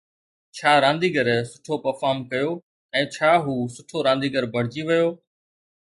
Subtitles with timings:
[0.55, 2.49] ڇا رانديگر سٺو پرفارم ڪيو
[3.03, 5.07] ۽ ڇا هو سٺو رانديگر بڻجي ويو